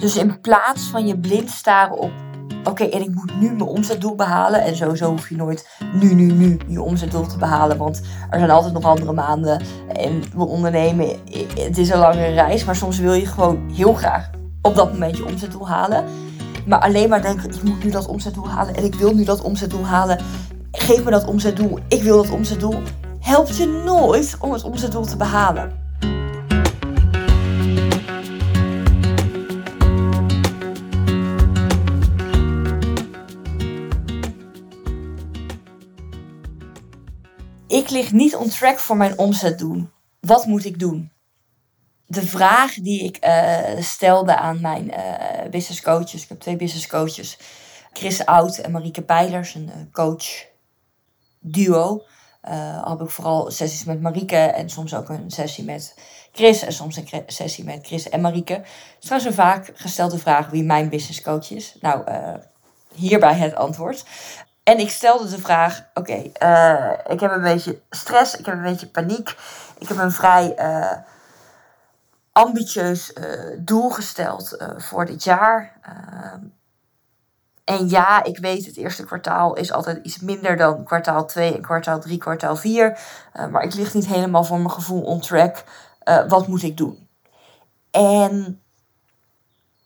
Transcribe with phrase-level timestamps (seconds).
[0.00, 2.10] Dus in plaats van je blind staren op,
[2.64, 4.62] oké, en ik moet nu mijn omzetdoel behalen.
[4.62, 7.76] En sowieso hoef je nooit nu, nu, nu je omzetdoel te behalen.
[7.76, 8.00] Want
[8.30, 9.62] er zijn altijd nog andere maanden.
[9.92, 11.08] En we ondernemen,
[11.54, 12.64] het is een lange reis.
[12.64, 14.30] Maar soms wil je gewoon heel graag
[14.62, 16.04] op dat moment je omzetdoel halen.
[16.66, 18.74] Maar alleen maar denken, ik moet nu dat omzetdoel halen.
[18.74, 20.18] En ik wil nu dat omzetdoel halen.
[20.72, 21.78] Geef me dat omzetdoel.
[21.88, 22.82] Ik wil dat omzetdoel.
[23.20, 25.89] Helpt je nooit om het omzetdoel te behalen.
[37.90, 39.90] Ik lig niet on track voor mijn omzet doen.
[40.20, 41.12] Wat moet ik doen?
[42.06, 46.22] De vraag die ik uh, stelde aan mijn uh, business coaches.
[46.22, 47.38] Ik heb twee business coaches.
[47.92, 50.46] Chris Oud en Marieke Peilers, een uh, coach
[51.38, 52.02] duo.
[52.48, 55.94] Uh, heb ik vooral sessies met Marieke en soms ook een sessie met
[56.32, 58.52] Chris en soms een sessie met Chris en Marieke.
[58.52, 58.66] Het
[59.00, 61.76] is trouwens een vaak gestelde vraag wie mijn business coach is.
[61.80, 62.04] Nou,
[62.94, 64.04] hierbij het antwoord.
[64.62, 68.62] En ik stelde de vraag: oké, eh, ik heb een beetje stress, ik heb een
[68.62, 69.36] beetje paniek,
[69.78, 70.92] ik heb een vrij uh,
[72.32, 75.72] ambitieus uh, doel gesteld voor dit jaar.
[77.64, 81.62] en ja, ik weet, het eerste kwartaal is altijd iets minder dan kwartaal 2 en
[81.62, 82.98] kwartaal 3, kwartaal 4.
[83.50, 85.64] maar ik lig niet helemaal voor mijn gevoel on track.
[86.28, 87.08] wat moet ik doen?
[87.90, 88.62] En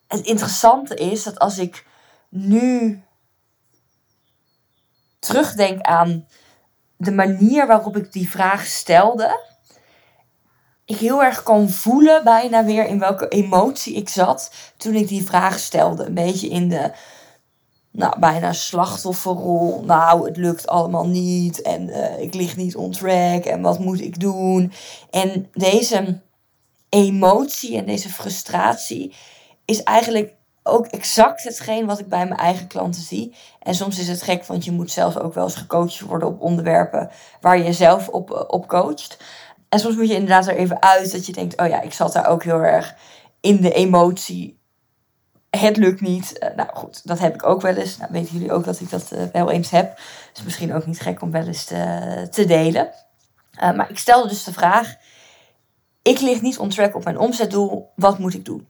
[0.08, 1.86] het interessante is dat als ik
[2.28, 3.02] nu
[5.24, 6.26] terugdenk aan
[6.96, 9.40] de manier waarop ik die vraag stelde,
[10.84, 15.24] ik heel erg kan voelen bijna weer in welke emotie ik zat toen ik die
[15.24, 16.06] vraag stelde.
[16.06, 16.92] Een beetje in de,
[17.90, 19.82] nou, bijna slachtofferrol.
[19.84, 24.00] Nou, het lukt allemaal niet en uh, ik lig niet on track en wat moet
[24.00, 24.72] ik doen?
[25.10, 26.20] En deze
[26.88, 29.14] emotie en deze frustratie
[29.64, 30.34] is eigenlijk
[30.66, 33.34] ook exact hetgeen wat ik bij mijn eigen klanten zie.
[33.62, 36.40] En soms is het gek, want je moet zelf ook wel eens gecoacht worden op
[36.40, 39.16] onderwerpen waar je zelf op, eh, op coacht.
[39.68, 42.12] En soms moet je inderdaad er even uit dat je denkt: oh ja, ik zat
[42.12, 42.94] daar ook heel erg
[43.40, 44.62] in de emotie.
[45.50, 46.38] Het lukt niet.
[46.42, 47.96] Uh, nou goed, dat heb ik ook wel eens.
[47.96, 50.00] Nou, weten jullie ook dat ik dat uh, wel eens heb.
[50.32, 52.90] Dus misschien ook niet gek om wel eens te, te delen.
[53.58, 54.94] Maar ik stelde dus de vraag:
[56.02, 57.92] ik lig niet on track op mijn omzetdoel.
[57.94, 58.68] Wat moet ik doen?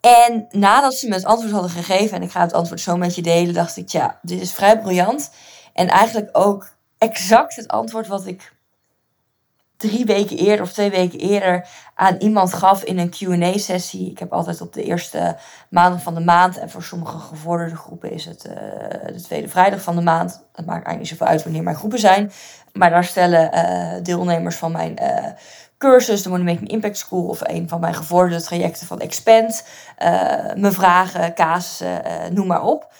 [0.00, 3.14] En nadat ze me het antwoord hadden gegeven, en ik ga het antwoord zo met
[3.14, 5.30] je delen, dacht ik, ja, dit is vrij briljant.
[5.72, 6.68] En eigenlijk ook
[6.98, 8.54] exact het antwoord wat ik
[9.76, 14.10] drie weken eerder of twee weken eerder aan iemand gaf in een QA-sessie.
[14.10, 15.36] Ik heb altijd op de eerste
[15.70, 18.54] maandag van de maand, en voor sommige gevorderde groepen is het uh,
[19.14, 20.32] de tweede vrijdag van de maand.
[20.32, 22.32] Het maakt eigenlijk niet zoveel uit wanneer mijn groepen zijn.
[22.72, 25.26] Maar daar stellen uh, deelnemers van mijn uh,
[25.78, 29.64] cursus, de Money Impact School of een van mijn gevorderde trajecten van Expand,
[29.98, 32.92] uh, me vragen, casussen, uh, noem maar op.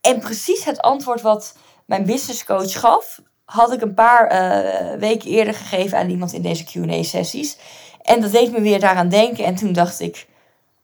[0.00, 1.56] En precies het antwoord wat
[1.86, 6.42] mijn business coach gaf, had ik een paar uh, weken eerder gegeven aan iemand in
[6.42, 7.58] deze QA-sessies.
[8.02, 9.44] En dat deed me weer daaraan denken.
[9.44, 10.26] En toen dacht ik: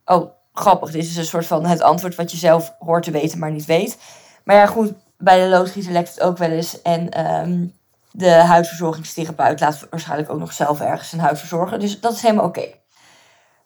[0.05, 3.39] Oh, grappig, dit is een soort van het antwoord wat je zelf hoort te weten,
[3.39, 3.99] maar niet weet.
[4.45, 6.83] Maar ja, goed, bij de loodgieter lekt het ook wel eens.
[6.83, 7.79] En um,
[8.11, 11.81] de huidverzorgingstherapeut laat waarschijnlijk ook nog zelf ergens een huid verzorgen.
[11.81, 12.75] Dus dat is helemaal oké.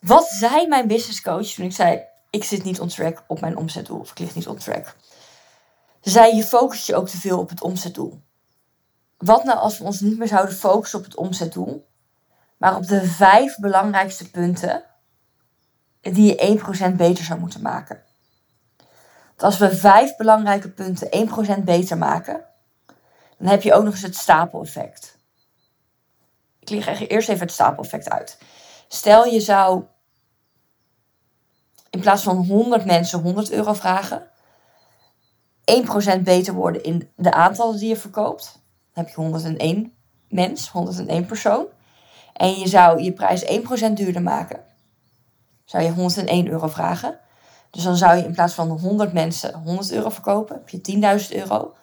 [0.01, 3.57] Wat zei mijn business coach toen ik zei: Ik zit niet on track op mijn
[3.57, 4.97] omzetdoel of ik lig niet on track?
[6.01, 8.23] Ze zei: Je focust je ook te veel op het omzetdoel.
[9.19, 11.89] Wat nou als we ons niet meer zouden focussen op het omzetdoel,
[12.57, 14.85] maar op de vijf belangrijkste punten
[16.01, 16.61] die je
[16.93, 18.03] 1% beter zou moeten maken?
[19.37, 21.29] Dat als we vijf belangrijke punten
[21.61, 22.45] 1% beter maken,
[23.45, 25.19] dan heb je ook nog eens het stapeleffect.
[26.59, 28.39] Ik leg eerst even het stapeleffect uit.
[28.89, 29.85] Stel je zou
[31.91, 34.27] in plaats van 100 mensen 100 euro vragen,
[36.19, 38.53] 1% beter worden in de aantallen die je verkoopt.
[38.93, 39.93] Dan heb je 101
[40.29, 41.67] mens, 101 persoon.
[42.33, 44.65] En je zou je prijs 1% duurder maken.
[45.65, 47.19] Zou je 101 euro vragen.
[47.71, 51.37] Dus dan zou je in plaats van 100 mensen 100 euro verkopen, heb je 10.000
[51.37, 51.75] euro.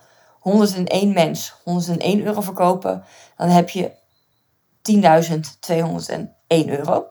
[0.41, 3.03] 101 mens 101 euro verkopen,
[3.37, 3.91] dan heb je
[4.81, 7.05] 10.201 euro.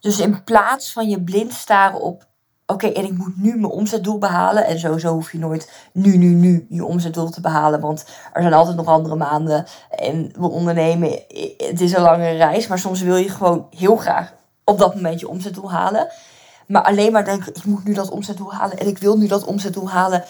[0.00, 2.26] Dus in plaats van je blind staren op,
[2.66, 4.66] oké, en ik moet nu mijn omzetdoel behalen.
[4.66, 7.80] En sowieso hoef je nooit nu, nu, nu je omzetdoel te behalen.
[7.80, 9.66] Want er zijn altijd nog andere maanden.
[9.90, 11.10] En we ondernemen,
[11.56, 12.66] het is een lange reis.
[12.66, 14.34] Maar soms wil je gewoon heel graag
[14.64, 16.12] op dat moment je omzetdoel halen.
[16.66, 18.78] Maar alleen maar denken, ik moet nu dat omzetdoel halen.
[18.78, 20.24] En ik wil nu dat omzetdoel halen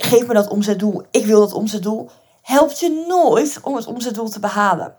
[0.00, 2.10] geef me dat omzetdoel, ik wil dat omzetdoel,
[2.42, 4.96] helpt je nooit om het omzetdoel te behalen.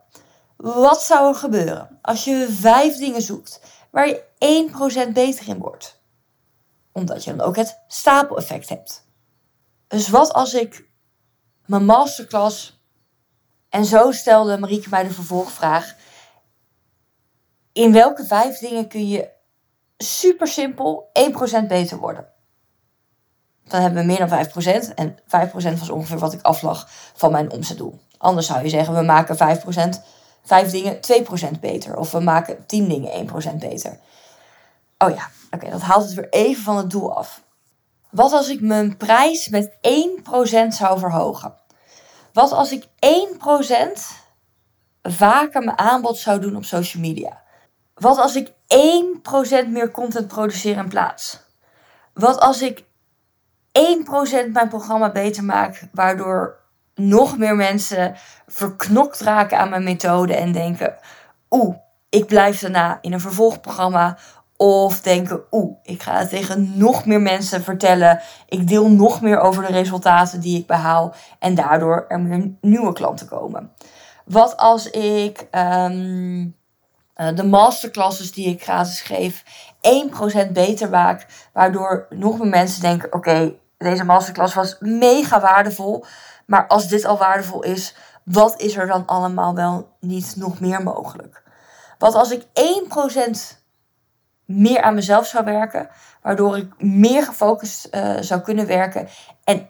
[0.58, 3.62] Wat zou er gebeuren als je vijf dingen zoekt
[3.92, 4.24] waar je
[5.10, 6.00] 1% beter in wordt.
[6.92, 9.06] Omdat je dan ook het stapeleffect hebt.
[9.88, 10.90] Dus wat als ik
[11.66, 12.82] mijn masterclass.
[13.70, 15.96] En zo stelde Marieke mij de vervolgvraag.
[17.72, 19.30] In welke vijf dingen kun je
[19.98, 21.10] super simpel
[21.64, 22.37] 1% beter worden?
[23.68, 24.46] Dan hebben we meer dan
[24.90, 24.94] 5%.
[24.96, 28.00] En 5% was ongeveer wat ik aflag van mijn omzetdoel.
[28.18, 30.02] Anders zou je zeggen, we maken 5%,
[30.44, 31.00] 5 dingen
[31.56, 31.98] 2% beter.
[31.98, 34.00] Of we maken 10 dingen 1% beter.
[34.98, 37.42] Oh ja, oké, dat haalt het weer even van het doel af.
[38.10, 41.54] Wat als ik mijn prijs met 1% zou verhogen?
[42.34, 42.88] Wat als ik 1%
[45.02, 47.42] vaker mijn aanbod zou doen op social media?
[47.94, 48.52] Wat als ik
[49.68, 51.40] 1% meer content produceer in plaats?
[52.14, 52.84] Wat als ik
[54.48, 56.60] 1% mijn programma beter maak, waardoor
[56.96, 58.16] nog meer mensen
[58.48, 60.96] verknokt raken aan mijn methode en denken:
[61.50, 61.76] oeh,
[62.10, 64.18] ik blijf daarna in een vervolgprogramma
[64.58, 68.22] of denken, oeh, ik ga het tegen nog meer mensen vertellen.
[68.48, 71.16] Ik deel nog meer over de resultaten die ik behaal.
[71.40, 73.72] En daardoor er meer nieuwe klanten komen.
[74.26, 76.56] Wat als ik um,
[77.36, 79.44] de masterclasses die ik gratis geef
[80.48, 81.26] 1% beter maak.
[81.54, 86.06] Waardoor nog meer mensen denken, oké, deze masterclass was mega waardevol.
[86.46, 90.84] Maar als dit al waardevol is, wat is er dan allemaal wel niet nog meer
[90.84, 91.44] mogelijk?
[91.98, 93.58] Wat als ik 1%
[94.46, 95.90] meer aan mezelf zou werken,
[96.22, 99.08] waardoor ik meer gefocust uh, zou kunnen werken
[99.44, 99.70] en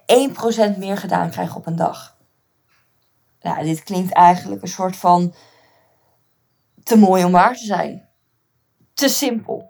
[0.76, 2.16] 1% meer gedaan krijg op een dag.
[3.42, 5.34] Nou, dit klinkt eigenlijk een soort van
[6.84, 8.08] te mooi om waar te zijn.
[8.94, 9.70] Te simpel.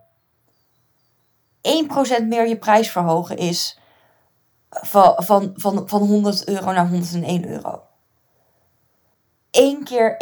[2.22, 3.80] 1% meer je prijs verhogen is
[4.70, 7.82] van, van, van, van 100 euro naar 101 euro.
[9.52, 10.18] Eén keer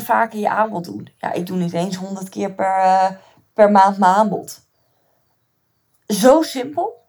[0.00, 1.08] 1% vaker je aanbod doen.
[1.18, 3.10] Ja, ik doe niet eens 100 keer per, uh,
[3.52, 4.60] per maand mijn aanbod.
[6.06, 7.02] Zo simpel.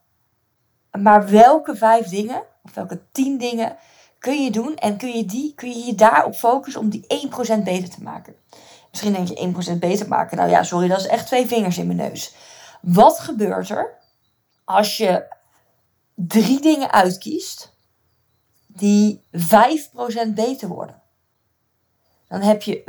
[0.91, 3.77] Maar welke vijf dingen, of welke tien dingen
[4.19, 7.27] kun je doen en kun je, die, kun je je daarop focussen om die
[7.59, 8.35] 1% beter te maken?
[8.91, 10.37] Misschien denk je 1% beter maken.
[10.37, 12.35] Nou ja, sorry, dat is echt twee vingers in mijn neus.
[12.81, 13.97] Wat gebeurt er
[14.63, 15.34] als je
[16.15, 17.73] drie dingen uitkiest
[18.67, 21.01] die 5% beter worden?
[22.27, 22.83] Dan heb je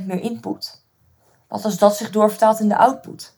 [0.00, 0.84] 15% meer input.
[1.48, 3.36] Wat als dat zich doorvertaalt in de output?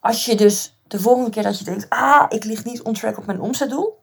[0.00, 3.18] Als je dus de volgende keer dat je denkt, ah, ik lig niet on track
[3.18, 4.02] op mijn omzetdoel,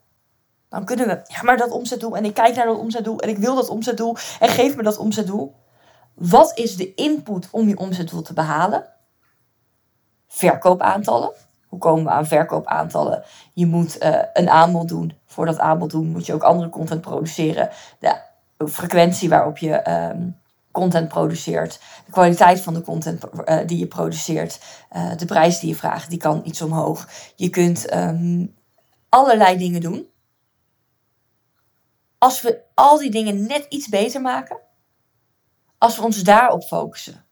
[0.70, 3.38] dan kunnen we, ja, maar dat omzetdoel en ik kijk naar dat omzetdoel en ik
[3.38, 5.56] wil dat omzetdoel en geef me dat omzetdoel.
[6.14, 8.90] Wat is de input om je omzetdoel te behalen?
[10.28, 11.34] Verkoopaantallen.
[11.72, 13.24] Hoe komen we aan verkoopaantallen?
[13.54, 15.18] Je moet uh, een aanbod doen.
[15.26, 17.70] Voor dat aanbod doen moet je ook andere content produceren.
[18.00, 18.22] De
[18.68, 20.40] frequentie waarop je um,
[20.72, 24.60] content produceert, de kwaliteit van de content uh, die je produceert,
[24.92, 27.08] uh, de prijs die je vraagt, die kan iets omhoog.
[27.36, 28.56] Je kunt um,
[29.10, 30.08] allerlei dingen doen.
[32.18, 34.58] Als we al die dingen net iets beter maken,
[35.78, 37.26] als we ons daarop focussen,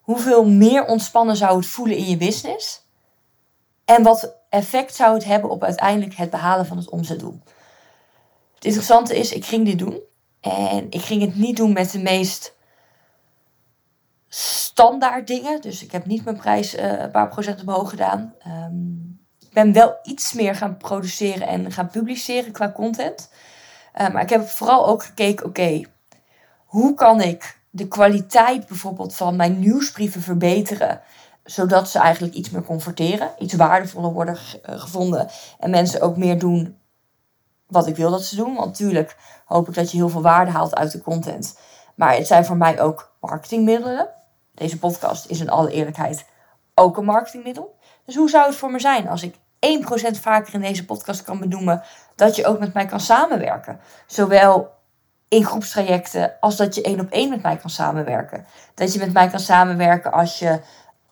[0.00, 2.81] hoeveel meer ontspannen zou het voelen in je business?
[3.84, 7.40] En wat effect zou het hebben op uiteindelijk het behalen van het omzetdoel?
[8.54, 10.00] Het interessante is, ik ging dit doen.
[10.40, 12.54] En ik ging het niet doen met de meest
[14.28, 15.60] standaard dingen.
[15.60, 18.34] Dus ik heb niet mijn prijs uh, een paar procent omhoog gedaan.
[18.46, 23.30] Um, ik ben wel iets meer gaan produceren en gaan publiceren qua content.
[24.00, 25.82] Uh, maar ik heb vooral ook gekeken, oké,
[26.64, 31.00] hoe kan ik de kwaliteit bijvoorbeeld van mijn nieuwsbrieven verbeteren?
[31.44, 35.28] Zodat ze eigenlijk iets meer converteren, iets waardevoller worden eh, gevonden.
[35.58, 36.78] En mensen ook meer doen
[37.66, 38.54] wat ik wil dat ze doen.
[38.54, 41.58] Want natuurlijk hoop ik dat je heel veel waarde haalt uit de content.
[41.94, 44.08] Maar het zijn voor mij ook marketingmiddelen.
[44.54, 46.24] Deze podcast is in alle eerlijkheid
[46.74, 47.76] ook een marketingmiddel.
[48.04, 49.38] Dus hoe zou het voor me zijn als ik 1%
[50.20, 51.82] vaker in deze podcast kan benoemen
[52.16, 53.80] dat je ook met mij kan samenwerken?
[54.06, 54.70] Zowel
[55.28, 58.46] in groepstrajecten als dat je één op één met mij kan samenwerken.
[58.74, 60.60] Dat je met mij kan samenwerken als je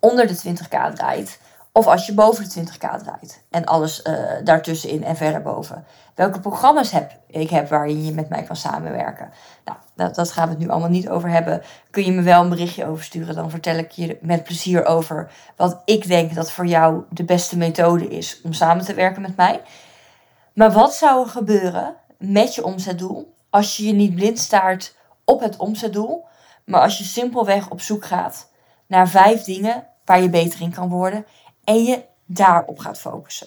[0.00, 1.40] onder de 20k draait.
[1.72, 3.42] Of als je boven de 20k draait.
[3.50, 4.14] En alles uh,
[4.44, 5.84] daartussenin en verder boven.
[6.14, 9.30] Welke programma's heb ik heb waarin je met mij kan samenwerken.
[9.64, 11.62] Nou, dat, dat gaan we het nu allemaal niet over hebben.
[11.90, 13.34] Kun je me wel een berichtje over sturen.
[13.34, 17.56] Dan vertel ik je met plezier over wat ik denk dat voor jou de beste
[17.56, 19.62] methode is om samen te werken met mij.
[20.52, 25.40] Maar wat zou er gebeuren met je omzetdoel als je je niet blind staart op
[25.40, 26.24] het omzetdoel.
[26.64, 28.50] Maar als je simpelweg op zoek gaat
[28.86, 31.26] naar vijf dingen waar je beter in kan worden
[31.64, 33.46] en je daarop gaat focussen.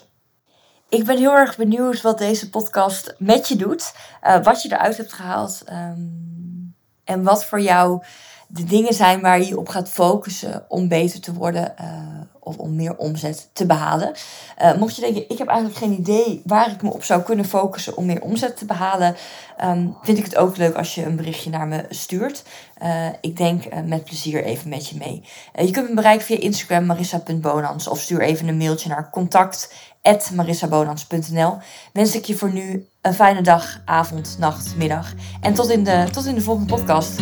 [0.90, 3.94] Ik ben heel erg benieuwd wat deze podcast met je doet,
[4.24, 8.04] uh, wat je eruit hebt gehaald um, en wat voor jou
[8.48, 12.76] de dingen zijn waar je op gaat focussen om beter te worden uh, of om
[12.76, 14.14] meer omzet te behalen.
[14.62, 17.46] Uh, mocht je denken, ik heb eigenlijk geen idee waar ik me op zou kunnen
[17.46, 19.16] focussen om meer omzet te behalen,
[19.64, 22.44] um, vind ik het ook leuk als je een berichtje naar me stuurt.
[22.84, 25.24] Uh, ik denk met plezier even met je mee.
[25.66, 31.58] je kunt me bereiken via Instagram marissa.bonans of stuur even een mailtje naar contact@marissabonans.nl.
[31.94, 36.08] Wens ik je voor nu een fijne dag, avond, nacht, middag en tot in de,
[36.12, 37.22] tot in de volgende podcast.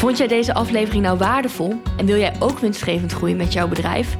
[0.00, 4.16] Vond jij deze aflevering nou waardevol en wil jij ook winstgevend groeien met jouw bedrijf?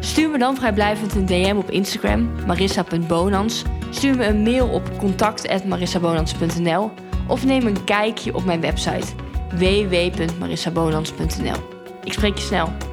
[0.00, 3.62] Stuur me dan vrijblijvend een DM op Instagram, marissa.bonans.
[3.90, 6.90] Stuur me een mail op contact.marissabonans.nl
[7.28, 9.06] of neem een kijkje op mijn website
[9.50, 11.56] www.marissabonans.nl.
[12.04, 12.85] Ik spreek je snel.